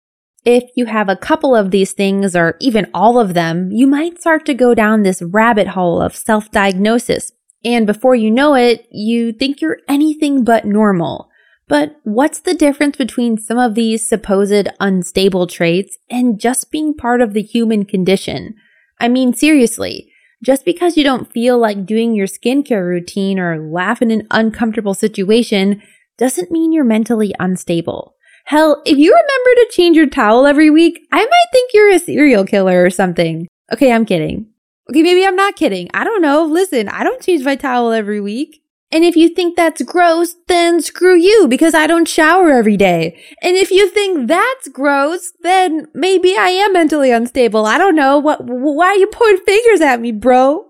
If 0.45 0.65
you 0.75 0.87
have 0.87 1.11
a 1.11 1.17
couple 1.17 1.55
of 1.55 1.71
these 1.71 1.93
things 1.93 2.35
or 2.35 2.57
even 2.61 2.91
all 2.95 3.19
of 3.19 3.35
them, 3.35 3.71
you 3.71 3.87
might 3.87 4.21
start 4.21 4.47
to 4.47 4.55
go 4.55 4.75
down 4.75 5.03
this 5.03 5.23
rabbit 5.23 5.69
hole 5.69 6.01
of 6.01 6.17
self 6.17 6.51
diagnosis. 6.51 7.33
And 7.65 7.87
before 7.87 8.15
you 8.15 8.31
know 8.31 8.55
it, 8.55 8.89
you 8.91 9.33
think 9.33 9.61
you're 9.61 9.79
anything 9.89 10.43
but 10.45 10.65
normal. 10.65 11.31
But 11.73 11.97
what's 12.03 12.39
the 12.39 12.53
difference 12.53 12.99
between 12.99 13.39
some 13.39 13.57
of 13.57 13.75
these 13.75 14.07
supposed 14.07 14.69
unstable 14.79 15.47
traits 15.47 15.97
and 16.11 16.39
just 16.39 16.71
being 16.71 16.93
part 16.93 17.23
of 17.23 17.33
the 17.33 17.41
human 17.41 17.87
condition? 17.87 18.57
I 19.01 19.09
mean, 19.09 19.33
seriously, 19.33 20.13
just 20.45 20.67
because 20.67 20.99
you 20.99 21.03
don't 21.03 21.33
feel 21.33 21.57
like 21.57 21.87
doing 21.87 22.15
your 22.15 22.27
skincare 22.27 22.87
routine 22.87 23.39
or 23.39 23.59
laugh 23.59 24.03
in 24.03 24.11
an 24.11 24.27
uncomfortable 24.31 24.93
situation 24.93 25.81
doesn't 26.19 26.51
mean 26.51 26.75
you're 26.75 26.85
mentally 26.85 27.33
unstable. 27.41 28.17
Hell, 28.45 28.83
if 28.85 28.99
you 28.99 29.11
remember 29.11 29.63
to 29.63 29.73
change 29.73 29.97
your 29.97 30.11
towel 30.11 30.45
every 30.45 30.69
week, 30.69 31.01
I 31.11 31.25
might 31.25 31.47
think 31.53 31.71
you're 31.73 31.95
a 31.95 31.99
serial 31.99 32.45
killer 32.45 32.85
or 32.85 32.91
something. 32.91 33.49
Okay, 33.73 33.91
I'm 33.91 34.05
kidding. 34.05 34.47
Okay, 34.91 35.03
maybe 35.03 35.25
I'm 35.25 35.37
not 35.37 35.57
kidding. 35.57 35.89
I 35.95 36.05
don't 36.05 36.21
know. 36.21 36.45
Listen, 36.45 36.91
I 36.91 37.03
don't 37.03 37.23
change 37.23 37.43
my 37.47 37.57
towel 37.57 37.93
every 37.93 38.21
week. 38.21 38.62
And 38.93 39.05
if 39.05 39.17
you 39.17 39.31
think 39.31 39.57
that's 39.57 39.83
gross, 39.83 40.37
then 40.49 40.83
screw 40.83 41.17
you 41.17 41.49
because 41.49 41.75
I 41.75 41.87
don't 41.87 42.07
shower 42.07 42.51
every 42.51 42.77
day. 42.77 43.19
And 43.41 43.57
if 43.57 43.71
you 43.71 43.89
think 43.89 44.29
that's 44.29 44.69
gross, 44.69 45.33
then 45.41 45.89
maybe 45.95 46.37
I 46.37 46.49
am 46.49 46.75
mentally 46.75 47.11
unstable. 47.11 47.65
I 47.65 47.79
don't 47.79 47.97
know. 47.97 48.19
What, 48.19 48.45
why 48.45 48.89
are 48.89 48.97
you 48.97 49.07
pointing 49.07 49.45
fingers 49.47 49.81
at 49.81 50.01
me, 50.01 50.13
bro? 50.13 50.67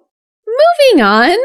Moving 0.47 1.03
on. 1.03 1.37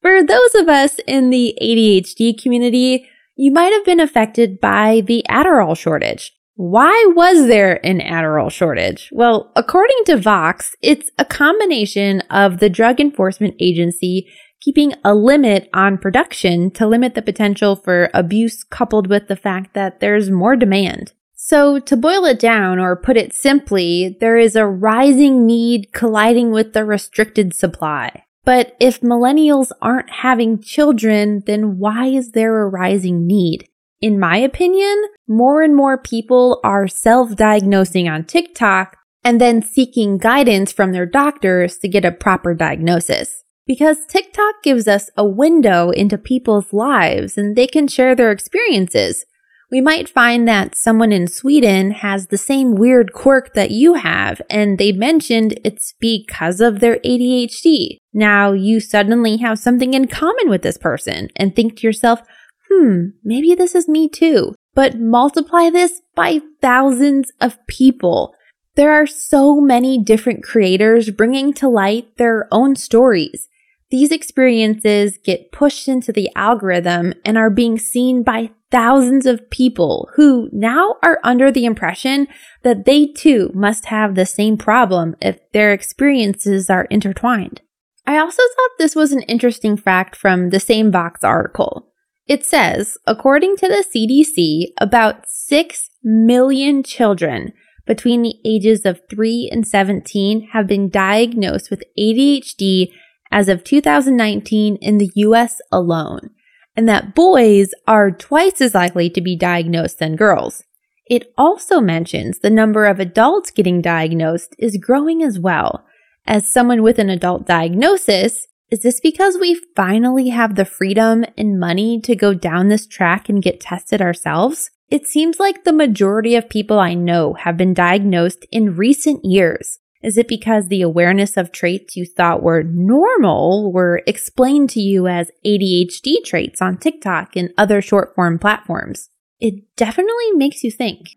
For 0.00 0.24
those 0.24 0.54
of 0.54 0.68
us 0.68 0.98
in 1.06 1.28
the 1.28 1.58
ADHD 1.60 2.40
community, 2.40 3.06
you 3.36 3.52
might 3.52 3.72
have 3.72 3.84
been 3.84 4.00
affected 4.00 4.60
by 4.60 5.02
the 5.04 5.24
Adderall 5.28 5.76
shortage. 5.76 6.32
Why 6.54 7.12
was 7.14 7.46
there 7.46 7.84
an 7.86 8.00
Adderall 8.00 8.50
shortage? 8.50 9.10
Well, 9.12 9.52
according 9.54 9.98
to 10.06 10.16
Vox, 10.16 10.74
it's 10.82 11.10
a 11.18 11.24
combination 11.24 12.20
of 12.30 12.58
the 12.58 12.70
Drug 12.70 12.98
Enforcement 12.98 13.54
Agency 13.60 14.28
keeping 14.60 14.94
a 15.04 15.14
limit 15.14 15.68
on 15.72 15.98
production 15.98 16.70
to 16.72 16.86
limit 16.86 17.14
the 17.14 17.22
potential 17.22 17.76
for 17.76 18.10
abuse 18.14 18.64
coupled 18.64 19.06
with 19.06 19.28
the 19.28 19.36
fact 19.36 19.74
that 19.74 20.00
there's 20.00 20.30
more 20.30 20.56
demand. 20.56 21.12
So 21.34 21.78
to 21.78 21.96
boil 21.96 22.24
it 22.24 22.40
down 22.40 22.78
or 22.78 22.96
put 22.96 23.16
it 23.16 23.32
simply, 23.32 24.16
there 24.20 24.36
is 24.36 24.56
a 24.56 24.66
rising 24.66 25.46
need 25.46 25.92
colliding 25.92 26.50
with 26.50 26.72
the 26.72 26.84
restricted 26.84 27.54
supply. 27.54 28.24
But 28.44 28.76
if 28.80 29.00
millennials 29.00 29.70
aren't 29.80 30.10
having 30.10 30.60
children, 30.60 31.42
then 31.46 31.78
why 31.78 32.06
is 32.06 32.32
there 32.32 32.62
a 32.62 32.68
rising 32.68 33.26
need? 33.26 33.68
In 34.00 34.18
my 34.18 34.36
opinion, 34.38 35.04
more 35.26 35.62
and 35.62 35.76
more 35.76 35.98
people 35.98 36.60
are 36.64 36.88
self-diagnosing 36.88 38.08
on 38.08 38.24
TikTok 38.24 38.96
and 39.24 39.40
then 39.40 39.62
seeking 39.62 40.18
guidance 40.18 40.72
from 40.72 40.92
their 40.92 41.06
doctors 41.06 41.78
to 41.78 41.88
get 41.88 42.04
a 42.04 42.12
proper 42.12 42.54
diagnosis 42.54 43.44
because 43.68 44.06
TikTok 44.06 44.62
gives 44.64 44.88
us 44.88 45.10
a 45.16 45.24
window 45.24 45.90
into 45.90 46.16
people's 46.16 46.72
lives 46.72 47.36
and 47.36 47.54
they 47.54 47.66
can 47.66 47.86
share 47.86 48.16
their 48.16 48.32
experiences. 48.32 49.26
We 49.70 49.82
might 49.82 50.08
find 50.08 50.48
that 50.48 50.74
someone 50.74 51.12
in 51.12 51.26
Sweden 51.26 51.90
has 51.90 52.28
the 52.28 52.38
same 52.38 52.74
weird 52.74 53.12
quirk 53.12 53.52
that 53.52 53.70
you 53.70 53.94
have, 53.94 54.40
and 54.48 54.78
they 54.78 54.92
mentioned 54.92 55.60
it's 55.62 55.92
because 56.00 56.62
of 56.62 56.80
their 56.80 56.96
ADHD. 57.00 57.98
Now 58.14 58.52
you 58.52 58.80
suddenly 58.80 59.36
have 59.36 59.58
something 59.58 59.92
in 59.92 60.08
common 60.08 60.48
with 60.48 60.62
this 60.62 60.78
person 60.78 61.28
and 61.36 61.54
think 61.54 61.76
to 61.76 61.86
yourself, 61.86 62.22
hmm, 62.70 63.08
maybe 63.22 63.54
this 63.54 63.74
is 63.74 63.86
me 63.86 64.08
too. 64.08 64.54
But 64.74 64.98
multiply 64.98 65.68
this 65.68 66.00
by 66.14 66.40
thousands 66.62 67.30
of 67.38 67.58
people. 67.66 68.34
There 68.76 68.92
are 68.92 69.06
so 69.06 69.60
many 69.60 70.02
different 70.02 70.42
creators 70.42 71.10
bringing 71.10 71.52
to 71.54 71.68
light 71.68 72.16
their 72.16 72.48
own 72.50 72.76
stories. 72.76 73.47
These 73.90 74.12
experiences 74.12 75.18
get 75.22 75.50
pushed 75.50 75.88
into 75.88 76.12
the 76.12 76.30
algorithm 76.36 77.14
and 77.24 77.38
are 77.38 77.50
being 77.50 77.78
seen 77.78 78.22
by 78.22 78.50
thousands 78.70 79.24
of 79.24 79.48
people 79.48 80.10
who 80.16 80.50
now 80.52 80.96
are 81.02 81.18
under 81.24 81.50
the 81.50 81.64
impression 81.64 82.28
that 82.62 82.84
they 82.84 83.06
too 83.06 83.50
must 83.54 83.86
have 83.86 84.14
the 84.14 84.26
same 84.26 84.58
problem 84.58 85.16
if 85.22 85.38
their 85.52 85.72
experiences 85.72 86.68
are 86.68 86.84
intertwined. 86.90 87.62
I 88.06 88.18
also 88.18 88.42
thought 88.42 88.70
this 88.78 88.94
was 88.94 89.12
an 89.12 89.22
interesting 89.22 89.76
fact 89.76 90.16
from 90.16 90.50
the 90.50 90.60
same 90.60 90.92
Vox 90.92 91.24
article. 91.24 91.92
It 92.26 92.44
says, 92.44 92.98
according 93.06 93.56
to 93.56 93.68
the 93.68 93.84
CDC, 93.84 94.72
about 94.78 95.26
6 95.26 95.90
million 96.04 96.82
children 96.82 97.52
between 97.86 98.20
the 98.20 98.34
ages 98.44 98.84
of 98.84 99.00
3 99.08 99.48
and 99.50 99.66
17 99.66 100.48
have 100.52 100.66
been 100.66 100.90
diagnosed 100.90 101.70
with 101.70 101.82
ADHD 101.98 102.88
as 103.30 103.48
of 103.48 103.64
2019 103.64 104.76
in 104.76 104.98
the 104.98 105.10
US 105.14 105.60
alone, 105.70 106.30
and 106.76 106.88
that 106.88 107.14
boys 107.14 107.70
are 107.86 108.10
twice 108.10 108.60
as 108.60 108.74
likely 108.74 109.10
to 109.10 109.20
be 109.20 109.36
diagnosed 109.36 109.98
than 109.98 110.16
girls. 110.16 110.64
It 111.06 111.32
also 111.38 111.80
mentions 111.80 112.38
the 112.38 112.50
number 112.50 112.84
of 112.84 113.00
adults 113.00 113.50
getting 113.50 113.80
diagnosed 113.80 114.54
is 114.58 114.76
growing 114.76 115.22
as 115.22 115.38
well. 115.38 115.86
As 116.26 116.46
someone 116.46 116.82
with 116.82 116.98
an 116.98 117.08
adult 117.08 117.46
diagnosis, 117.46 118.46
is 118.70 118.82
this 118.82 119.00
because 119.00 119.38
we 119.38 119.58
finally 119.74 120.28
have 120.28 120.54
the 120.54 120.66
freedom 120.66 121.24
and 121.38 121.58
money 121.58 122.00
to 122.02 122.14
go 122.14 122.34
down 122.34 122.68
this 122.68 122.86
track 122.86 123.30
and 123.30 123.42
get 123.42 123.60
tested 123.60 124.02
ourselves? 124.02 124.70
It 124.90 125.06
seems 125.06 125.40
like 125.40 125.64
the 125.64 125.72
majority 125.72 126.34
of 126.34 126.50
people 126.50 126.78
I 126.78 126.92
know 126.92 127.32
have 127.32 127.56
been 127.56 127.72
diagnosed 127.72 128.46
in 128.52 128.76
recent 128.76 129.24
years. 129.24 129.78
Is 130.00 130.16
it 130.16 130.28
because 130.28 130.68
the 130.68 130.82
awareness 130.82 131.36
of 131.36 131.50
traits 131.50 131.96
you 131.96 132.06
thought 132.06 132.40
were 132.40 132.62
normal 132.62 133.72
were 133.72 134.00
explained 134.06 134.70
to 134.70 134.80
you 134.80 135.08
as 135.08 135.32
ADHD 135.44 136.24
traits 136.24 136.62
on 136.62 136.76
TikTok 136.76 137.34
and 137.34 137.50
other 137.58 137.82
short 137.82 138.14
form 138.14 138.38
platforms? 138.38 139.10
It 139.40 139.74
definitely 139.74 140.30
makes 140.34 140.62
you 140.62 140.70
think. 140.70 141.16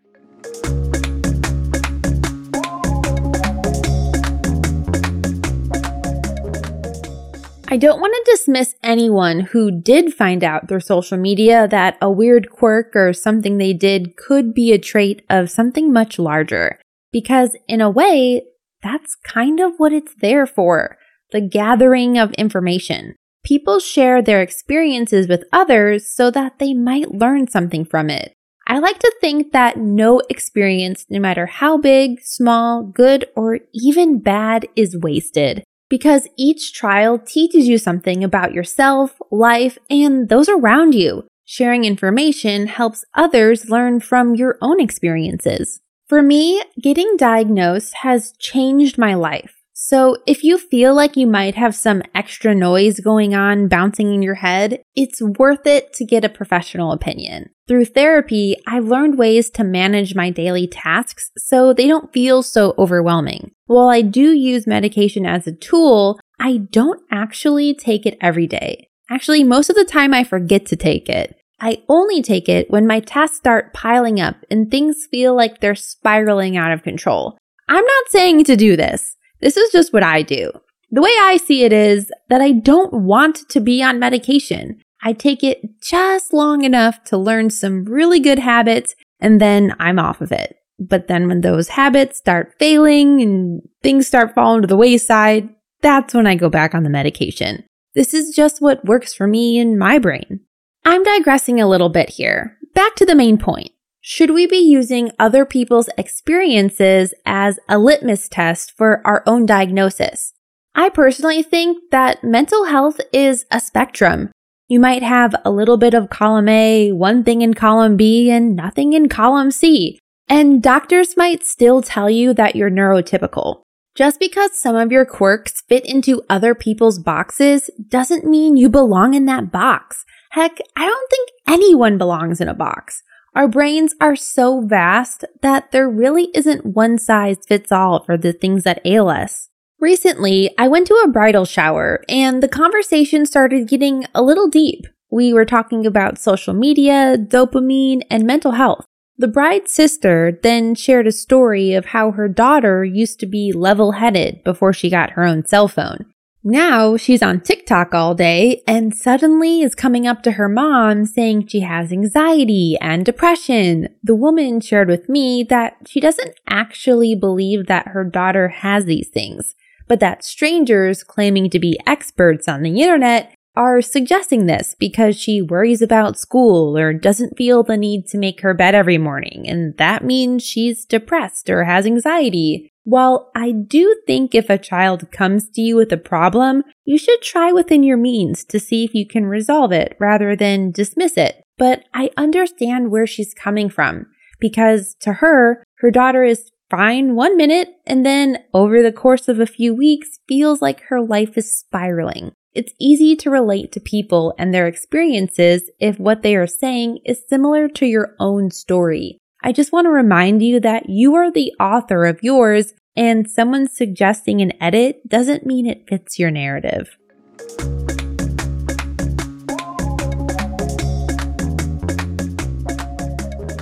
I 7.68 7.76
don't 7.76 8.00
want 8.00 8.12
to 8.14 8.32
dismiss 8.32 8.74
anyone 8.82 9.40
who 9.40 9.70
did 9.70 10.12
find 10.12 10.42
out 10.42 10.66
through 10.66 10.80
social 10.80 11.16
media 11.16 11.68
that 11.68 11.98
a 12.02 12.10
weird 12.10 12.50
quirk 12.50 12.96
or 12.96 13.12
something 13.12 13.58
they 13.58 13.72
did 13.72 14.16
could 14.16 14.52
be 14.52 14.72
a 14.72 14.78
trait 14.78 15.24
of 15.30 15.52
something 15.52 15.92
much 15.92 16.18
larger. 16.18 16.80
Because 17.12 17.56
in 17.68 17.80
a 17.80 17.88
way, 17.88 18.42
that's 18.82 19.14
kind 19.14 19.60
of 19.60 19.74
what 19.78 19.92
it's 19.92 20.14
there 20.20 20.46
for 20.46 20.98
the 21.32 21.40
gathering 21.40 22.18
of 22.18 22.32
information. 22.34 23.14
People 23.44 23.80
share 23.80 24.22
their 24.22 24.42
experiences 24.42 25.26
with 25.26 25.44
others 25.52 26.06
so 26.08 26.30
that 26.30 26.58
they 26.58 26.74
might 26.74 27.14
learn 27.14 27.48
something 27.48 27.84
from 27.84 28.10
it. 28.10 28.34
I 28.66 28.78
like 28.78 28.98
to 29.00 29.12
think 29.20 29.52
that 29.52 29.76
no 29.76 30.20
experience, 30.28 31.06
no 31.10 31.18
matter 31.18 31.46
how 31.46 31.78
big, 31.78 32.20
small, 32.22 32.82
good, 32.82 33.26
or 33.34 33.60
even 33.72 34.20
bad, 34.20 34.68
is 34.76 34.96
wasted 34.96 35.64
because 35.88 36.28
each 36.38 36.72
trial 36.72 37.18
teaches 37.18 37.68
you 37.68 37.76
something 37.76 38.24
about 38.24 38.54
yourself, 38.54 39.18
life, 39.30 39.76
and 39.90 40.28
those 40.28 40.48
around 40.48 40.94
you. 40.94 41.26
Sharing 41.44 41.84
information 41.84 42.66
helps 42.66 43.04
others 43.14 43.68
learn 43.68 44.00
from 44.00 44.34
your 44.34 44.56
own 44.62 44.80
experiences. 44.80 45.80
For 46.12 46.20
me, 46.20 46.62
getting 46.78 47.16
diagnosed 47.16 47.94
has 48.02 48.34
changed 48.38 48.98
my 48.98 49.14
life. 49.14 49.62
So 49.72 50.18
if 50.26 50.44
you 50.44 50.58
feel 50.58 50.94
like 50.94 51.16
you 51.16 51.26
might 51.26 51.54
have 51.54 51.74
some 51.74 52.02
extra 52.14 52.54
noise 52.54 53.00
going 53.00 53.34
on 53.34 53.66
bouncing 53.66 54.12
in 54.12 54.20
your 54.20 54.34
head, 54.34 54.82
it's 54.94 55.22
worth 55.22 55.66
it 55.66 55.94
to 55.94 56.04
get 56.04 56.22
a 56.22 56.28
professional 56.28 56.92
opinion. 56.92 57.48
Through 57.66 57.86
therapy, 57.86 58.56
I've 58.66 58.88
learned 58.88 59.16
ways 59.16 59.48
to 59.52 59.64
manage 59.64 60.14
my 60.14 60.28
daily 60.28 60.66
tasks 60.66 61.30
so 61.38 61.72
they 61.72 61.86
don't 61.86 62.12
feel 62.12 62.42
so 62.42 62.74
overwhelming. 62.76 63.52
While 63.64 63.88
I 63.88 64.02
do 64.02 64.32
use 64.32 64.66
medication 64.66 65.24
as 65.24 65.46
a 65.46 65.56
tool, 65.56 66.20
I 66.38 66.58
don't 66.58 67.00
actually 67.10 67.72
take 67.72 68.04
it 68.04 68.18
every 68.20 68.46
day. 68.46 68.90
Actually, 69.08 69.44
most 69.44 69.70
of 69.70 69.76
the 69.76 69.86
time 69.86 70.12
I 70.12 70.24
forget 70.24 70.66
to 70.66 70.76
take 70.76 71.08
it. 71.08 71.36
I 71.62 71.84
only 71.88 72.22
take 72.22 72.48
it 72.48 72.68
when 72.70 72.88
my 72.88 72.98
tasks 72.98 73.36
start 73.36 73.72
piling 73.72 74.20
up 74.20 74.34
and 74.50 74.68
things 74.68 75.06
feel 75.08 75.36
like 75.36 75.60
they're 75.60 75.76
spiraling 75.76 76.56
out 76.56 76.72
of 76.72 76.82
control. 76.82 77.38
I'm 77.68 77.84
not 77.84 78.08
saying 78.08 78.42
to 78.44 78.56
do 78.56 78.76
this. 78.76 79.16
This 79.40 79.56
is 79.56 79.70
just 79.70 79.92
what 79.92 80.02
I 80.02 80.22
do. 80.22 80.50
The 80.90 81.00
way 81.00 81.12
I 81.20 81.36
see 81.36 81.62
it 81.62 81.72
is 81.72 82.10
that 82.28 82.40
I 82.40 82.50
don't 82.50 82.92
want 82.92 83.48
to 83.48 83.60
be 83.60 83.80
on 83.80 84.00
medication. 84.00 84.82
I 85.04 85.12
take 85.12 85.44
it 85.44 85.80
just 85.80 86.32
long 86.32 86.64
enough 86.64 87.04
to 87.04 87.16
learn 87.16 87.50
some 87.50 87.84
really 87.84 88.18
good 88.18 88.40
habits 88.40 88.96
and 89.20 89.40
then 89.40 89.72
I'm 89.78 90.00
off 90.00 90.20
of 90.20 90.32
it. 90.32 90.56
But 90.80 91.06
then 91.06 91.28
when 91.28 91.42
those 91.42 91.68
habits 91.68 92.18
start 92.18 92.54
failing 92.58 93.22
and 93.22 93.62
things 93.84 94.08
start 94.08 94.34
falling 94.34 94.62
to 94.62 94.66
the 94.66 94.76
wayside, 94.76 95.48
that's 95.80 96.12
when 96.12 96.26
I 96.26 96.34
go 96.34 96.48
back 96.48 96.74
on 96.74 96.82
the 96.82 96.90
medication. 96.90 97.62
This 97.94 98.14
is 98.14 98.34
just 98.34 98.60
what 98.60 98.84
works 98.84 99.14
for 99.14 99.28
me 99.28 99.60
and 99.60 99.78
my 99.78 100.00
brain. 100.00 100.40
I'm 100.84 101.04
digressing 101.04 101.60
a 101.60 101.68
little 101.68 101.90
bit 101.90 102.10
here. 102.10 102.58
Back 102.74 102.96
to 102.96 103.06
the 103.06 103.14
main 103.14 103.38
point. 103.38 103.70
Should 104.00 104.30
we 104.30 104.48
be 104.48 104.58
using 104.58 105.12
other 105.16 105.44
people's 105.44 105.88
experiences 105.96 107.14
as 107.24 107.60
a 107.68 107.78
litmus 107.78 108.28
test 108.28 108.72
for 108.76 109.00
our 109.06 109.22
own 109.24 109.46
diagnosis? 109.46 110.32
I 110.74 110.88
personally 110.88 111.42
think 111.44 111.78
that 111.92 112.24
mental 112.24 112.64
health 112.64 113.00
is 113.12 113.46
a 113.52 113.60
spectrum. 113.60 114.32
You 114.66 114.80
might 114.80 115.04
have 115.04 115.36
a 115.44 115.52
little 115.52 115.76
bit 115.76 115.94
of 115.94 116.10
column 116.10 116.48
A, 116.48 116.90
one 116.90 117.22
thing 117.22 117.42
in 117.42 117.54
column 117.54 117.96
B, 117.96 118.28
and 118.30 118.56
nothing 118.56 118.92
in 118.92 119.08
column 119.08 119.52
C. 119.52 120.00
And 120.28 120.60
doctors 120.60 121.16
might 121.16 121.44
still 121.44 121.80
tell 121.80 122.10
you 122.10 122.34
that 122.34 122.56
you're 122.56 122.70
neurotypical. 122.70 123.62
Just 123.94 124.18
because 124.18 124.58
some 124.60 124.74
of 124.74 124.90
your 124.90 125.04
quirks 125.04 125.62
fit 125.68 125.84
into 125.84 126.22
other 126.28 126.54
people's 126.56 126.98
boxes 126.98 127.70
doesn't 127.88 128.24
mean 128.24 128.56
you 128.56 128.68
belong 128.68 129.14
in 129.14 129.26
that 129.26 129.52
box. 129.52 130.04
Heck, 130.32 130.60
I 130.74 130.86
don't 130.86 131.10
think 131.10 131.28
anyone 131.46 131.98
belongs 131.98 132.40
in 132.40 132.48
a 132.48 132.54
box. 132.54 133.02
Our 133.34 133.48
brains 133.48 133.94
are 134.00 134.16
so 134.16 134.62
vast 134.62 135.26
that 135.42 135.72
there 135.72 135.90
really 135.90 136.30
isn't 136.32 136.64
one 136.64 136.96
size 136.96 137.36
fits 137.46 137.70
all 137.70 138.02
for 138.02 138.16
the 138.16 138.32
things 138.32 138.64
that 138.64 138.80
ail 138.86 139.10
us. 139.10 139.50
Recently, 139.78 140.54
I 140.56 140.68
went 140.68 140.86
to 140.86 140.94
a 141.04 141.10
bridal 141.10 141.44
shower 141.44 142.02
and 142.08 142.42
the 142.42 142.48
conversation 142.48 143.26
started 143.26 143.68
getting 143.68 144.06
a 144.14 144.22
little 144.22 144.48
deep. 144.48 144.86
We 145.10 145.34
were 145.34 145.44
talking 145.44 145.84
about 145.84 146.18
social 146.18 146.54
media, 146.54 147.18
dopamine, 147.18 148.00
and 148.08 148.24
mental 148.24 148.52
health. 148.52 148.86
The 149.18 149.28
bride's 149.28 149.74
sister 149.74 150.40
then 150.42 150.74
shared 150.74 151.06
a 151.06 151.12
story 151.12 151.74
of 151.74 151.86
how 151.86 152.12
her 152.12 152.28
daughter 152.28 152.82
used 152.84 153.20
to 153.20 153.26
be 153.26 153.52
level 153.52 153.92
headed 153.92 154.42
before 154.44 154.72
she 154.72 154.88
got 154.88 155.10
her 155.10 155.24
own 155.24 155.44
cell 155.44 155.68
phone. 155.68 156.06
Now 156.44 156.96
she's 156.96 157.22
on 157.22 157.40
TikTok 157.40 157.94
all 157.94 158.16
day 158.16 158.62
and 158.66 158.92
suddenly 158.92 159.62
is 159.62 159.76
coming 159.76 160.08
up 160.08 160.22
to 160.22 160.32
her 160.32 160.48
mom 160.48 161.06
saying 161.06 161.46
she 161.46 161.60
has 161.60 161.92
anxiety 161.92 162.76
and 162.80 163.04
depression. 163.04 163.88
The 164.02 164.16
woman 164.16 164.60
shared 164.60 164.88
with 164.88 165.08
me 165.08 165.44
that 165.50 165.76
she 165.86 166.00
doesn't 166.00 166.34
actually 166.48 167.14
believe 167.14 167.66
that 167.68 167.88
her 167.88 168.02
daughter 168.02 168.48
has 168.48 168.86
these 168.86 169.08
things, 169.08 169.54
but 169.86 170.00
that 170.00 170.24
strangers 170.24 171.04
claiming 171.04 171.48
to 171.50 171.60
be 171.60 171.78
experts 171.86 172.48
on 172.48 172.62
the 172.62 172.80
internet 172.80 173.32
are 173.54 173.82
suggesting 173.82 174.46
this 174.46 174.74
because 174.78 175.14
she 175.14 175.42
worries 175.42 175.82
about 175.82 176.18
school 176.18 176.76
or 176.76 176.92
doesn't 176.92 177.36
feel 177.36 177.62
the 177.62 177.76
need 177.76 178.06
to 178.06 178.18
make 178.18 178.40
her 178.40 178.54
bed 178.54 178.74
every 178.74 178.98
morning, 178.98 179.46
and 179.46 179.76
that 179.76 180.02
means 180.02 180.42
she's 180.42 180.84
depressed 180.86 181.50
or 181.50 181.64
has 181.64 181.86
anxiety. 181.86 182.71
While 182.84 183.30
I 183.34 183.52
do 183.52 183.96
think 184.06 184.34
if 184.34 184.50
a 184.50 184.58
child 184.58 185.10
comes 185.12 185.48
to 185.50 185.60
you 185.60 185.76
with 185.76 185.92
a 185.92 185.96
problem, 185.96 186.64
you 186.84 186.98
should 186.98 187.22
try 187.22 187.52
within 187.52 187.82
your 187.82 187.96
means 187.96 188.44
to 188.46 188.58
see 188.58 188.84
if 188.84 188.94
you 188.94 189.06
can 189.06 189.26
resolve 189.26 189.70
it 189.70 189.96
rather 190.00 190.34
than 190.34 190.72
dismiss 190.72 191.16
it. 191.16 191.44
But 191.58 191.84
I 191.94 192.10
understand 192.16 192.90
where 192.90 193.06
she's 193.06 193.34
coming 193.34 193.68
from 193.68 194.06
because 194.40 194.96
to 195.00 195.14
her, 195.14 195.62
her 195.76 195.90
daughter 195.90 196.24
is 196.24 196.50
fine 196.70 197.14
one 197.14 197.36
minute 197.36 197.68
and 197.86 198.04
then 198.04 198.38
over 198.52 198.82
the 198.82 198.90
course 198.90 199.28
of 199.28 199.38
a 199.38 199.46
few 199.46 199.74
weeks 199.74 200.18
feels 200.26 200.60
like 200.60 200.80
her 200.88 201.00
life 201.00 201.38
is 201.38 201.56
spiraling. 201.56 202.32
It's 202.54 202.72
easy 202.80 203.14
to 203.16 203.30
relate 203.30 203.72
to 203.72 203.80
people 203.80 204.34
and 204.38 204.52
their 204.52 204.66
experiences 204.66 205.70
if 205.78 205.98
what 206.00 206.22
they 206.22 206.34
are 206.34 206.46
saying 206.46 206.98
is 207.04 207.22
similar 207.28 207.68
to 207.68 207.86
your 207.86 208.14
own 208.18 208.50
story. 208.50 209.18
I 209.44 209.50
just 209.50 209.72
want 209.72 209.86
to 209.86 209.90
remind 209.90 210.40
you 210.40 210.60
that 210.60 210.88
you 210.88 211.16
are 211.16 211.32
the 211.32 211.52
author 211.58 212.04
of 212.04 212.22
yours 212.22 212.74
and 212.94 213.28
someone 213.28 213.66
suggesting 213.66 214.40
an 214.40 214.52
edit 214.62 215.08
doesn't 215.08 215.44
mean 215.44 215.66
it 215.66 215.88
fits 215.88 216.16
your 216.16 216.30
narrative. 216.30 216.96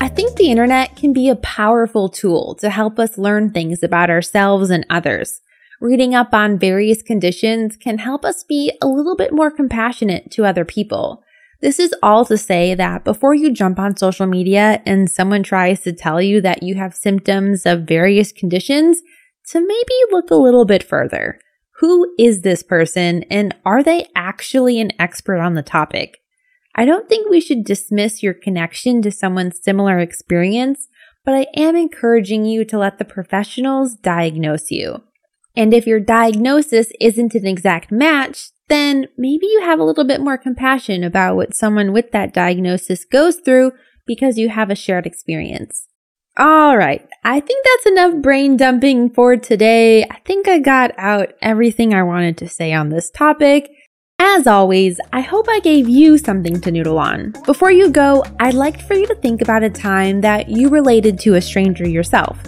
I 0.03 0.09
think 0.09 0.37
the 0.37 0.51
internet 0.51 0.97
can 0.97 1.15
be 1.15 1.31
a 1.31 1.37
powerful 1.37 2.11
tool 2.11 2.57
to 2.57 2.69
help 2.69 2.99
us 2.99 3.17
learn 3.17 3.51
things 3.51 3.83
about 3.83 4.11
ourselves 4.11 4.69
and 4.69 4.85
others. 4.91 5.41
Reading 5.81 6.15
up 6.15 6.35
on 6.35 6.59
various 6.59 7.01
conditions 7.01 7.79
can 7.79 7.97
help 7.97 8.27
us 8.27 8.45
be 8.45 8.71
a 8.83 8.87
little 8.87 9.17
bit 9.17 9.33
more 9.33 9.51
compassionate 9.51 10.31
to 10.33 10.45
other 10.45 10.67
people. 10.67 11.25
This 11.61 11.79
is 11.79 11.95
all 12.03 12.25
to 12.25 12.39
say 12.39 12.75
that 12.75 13.05
before 13.05 13.35
you 13.35 13.53
jump 13.53 13.79
on 13.79 13.97
social 13.97 14.27
media 14.27 14.83
and 14.87 15.11
someone 15.11 15.43
tries 15.43 15.81
to 15.81 15.93
tell 15.93 16.21
you 16.21 16.41
that 16.41 16.63
you 16.63 16.77
have 16.77 16.95
symptoms 16.95 17.67
of 17.67 17.83
various 17.83 18.33
conditions, 18.33 19.03
to 19.51 19.61
maybe 19.61 19.95
look 20.11 20.31
a 20.31 20.37
little 20.37 20.65
bit 20.65 20.83
further. 20.83 21.39
Who 21.81 22.15
is 22.19 22.43
this 22.43 22.63
person 22.63 23.25
and 23.25 23.55
are 23.65 23.83
they 23.83 24.07
actually 24.15 24.81
an 24.81 24.93
expert 24.99 25.39
on 25.39 25.55
the 25.55 25.63
topic? 25.63 26.19
I 26.77 26.85
don't 26.85 27.09
think 27.09 27.29
we 27.29 27.41
should 27.41 27.65
dismiss 27.65 28.23
your 28.23 28.35
connection 28.35 29.03
to 29.03 29.11
someone's 29.11 29.63
similar 29.63 29.99
experience, 29.99 30.89
but 31.25 31.35
I 31.35 31.47
am 31.57 31.75
encouraging 31.75 32.45
you 32.45 32.65
to 32.67 32.79
let 32.79 32.99
the 32.99 33.05
professionals 33.05 33.97
diagnose 33.97 34.71
you. 34.71 35.03
And 35.57 35.75
if 35.75 35.87
your 35.87 36.01
diagnosis 36.01 36.93
isn't 37.01 37.35
an 37.35 37.47
exact 37.47 37.91
match, 37.91 38.51
then 38.71 39.09
maybe 39.19 39.47
you 39.47 39.61
have 39.63 39.79
a 39.79 39.85
little 39.85 40.05
bit 40.05 40.21
more 40.21 40.39
compassion 40.39 41.05
about 41.05 41.37
what 41.37 41.55
someone 41.55 41.93
with 41.93 42.13
that 42.13 42.33
diagnosis 42.33 43.05
goes 43.05 43.37
through 43.37 43.73
because 44.07 44.39
you 44.39 44.49
have 44.49 44.71
a 44.71 44.75
shared 44.75 45.07
experience. 45.07 45.87
All 46.37 46.77
right. 46.77 47.07
I 47.25 47.41
think 47.41 47.65
that's 47.65 47.87
enough 47.87 48.23
brain 48.23 48.57
dumping 48.57 49.11
for 49.11 49.37
today. 49.37 50.05
I 50.05 50.21
think 50.25 50.49
I 50.49 50.59
got 50.59 50.93
out 50.97 51.35
everything 51.43 51.93
I 51.93 52.03
wanted 52.03 52.39
to 52.39 52.49
say 52.49 52.73
on 52.73 52.89
this 52.89 53.11
topic. 53.11 53.71
As 54.19 54.47
always, 54.47 55.01
I 55.13 55.21
hope 55.23 55.47
I 55.49 55.61
gave 55.61 55.89
you 55.89 56.19
something 56.19 56.61
to 56.61 56.71
noodle 56.71 56.99
on. 56.99 57.35
Before 57.47 57.71
you 57.71 57.91
go, 57.91 58.25
I'd 58.39 58.55
like 58.55 58.81
for 58.87 58.95
you 58.95 59.07
to 59.07 59.15
think 59.17 59.43
about 59.43 59.63
a 59.63 59.71
time 59.71 60.21
that 60.21 60.49
you 60.49 60.69
related 60.69 61.19
to 61.21 61.35
a 61.35 61.41
stranger 61.41 61.89
yourself. 61.89 62.39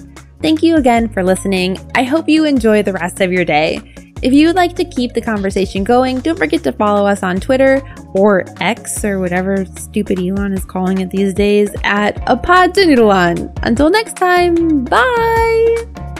Thank 0.43 0.63
you 0.63 0.77
again 0.77 1.09
for 1.09 1.23
listening. 1.23 1.79
I 1.95 2.03
hope 2.03 2.29
you 2.29 2.45
enjoy 2.45 2.83
the 2.83 2.93
rest 2.93 3.21
of 3.21 3.33
your 3.33 3.45
day. 3.45 3.92
If 4.23 4.33
you 4.33 4.47
would 4.47 4.55
like 4.55 4.77
to 4.77 4.85
keep 4.85 5.15
the 5.15 5.21
conversation 5.21 5.83
going, 5.83 6.21
don't 6.21 6.39
forget 6.39 6.63
to 6.63 6.73
follow 6.73 7.07
us 7.07 7.25
on 7.25 7.41
Twitter 7.41 7.83
or 8.15 8.45
X 8.61 9.05
or 9.05 9.19
whatever 9.19 9.67
stupid 9.77 10.21
Elon 10.21 10.53
is 10.53 10.65
calling 10.65 10.99
it 10.99 11.11
these 11.11 11.35
days 11.35 11.71
at 11.83 12.23
a 12.31 12.37
pod 12.37 12.73
to 12.75 12.87
noodle 12.87 13.11
on. 13.11 13.53
Until 13.65 13.91
next 13.91 14.17
time, 14.17 14.85
bye! 14.85 16.12